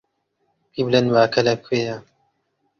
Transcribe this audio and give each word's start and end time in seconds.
قیبلەنماکە 0.73 1.41
لەکوێیە؟ 1.47 1.97